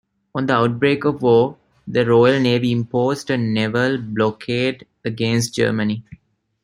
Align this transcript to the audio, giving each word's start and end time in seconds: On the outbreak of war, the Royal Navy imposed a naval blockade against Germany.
On 0.33 0.47
the 0.47 0.55
outbreak 0.55 1.05
of 1.05 1.21
war, 1.21 1.57
the 1.87 2.03
Royal 2.03 2.41
Navy 2.41 2.71
imposed 2.71 3.29
a 3.29 3.37
naval 3.37 3.99
blockade 3.99 4.87
against 5.05 5.53
Germany. 5.53 6.03